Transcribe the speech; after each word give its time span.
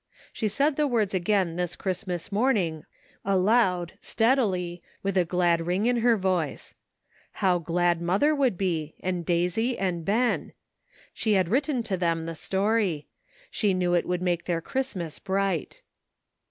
She 0.33 0.47
said 0.47 0.77
the 0.77 0.87
words 0.87 1.13
again 1.13 1.57
this 1.57 1.75
Christmas 1.75 2.31
morning 2.31 2.85
aloud 3.23 3.93
steadily, 3.99 4.81
with 5.03 5.15
a 5.15 5.25
glad 5.25 5.67
ring 5.67 5.85
in 5.85 5.97
her 5.97 6.17
voice. 6.17 6.73
How 7.33 7.59
glad 7.59 8.01
mother 8.01 8.33
would 8.33 8.57
be, 8.57 8.95
and 9.01 9.23
Daisy 9.23 9.77
and 9.77 10.03
Ben. 10.03 10.53
She 11.13 11.33
GItJSAT 11.33 11.33
QUESTIONS 11.33 11.43
SETTLED. 11.43 11.43
299 11.43 11.45
had 11.45 11.49
written 11.51 11.83
to 11.83 11.97
them 11.97 12.25
the 12.25 12.35
story. 12.35 13.07
She 13.51 13.73
knew 13.75 13.93
it 13.93 14.07
would 14.07 14.23
make 14.23 14.45
their 14.45 14.59
Christmas 14.59 15.19
bright. 15.19 15.83